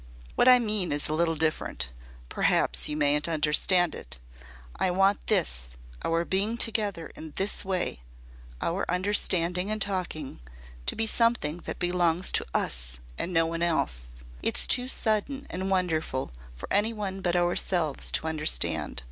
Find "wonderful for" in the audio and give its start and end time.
15.69-16.67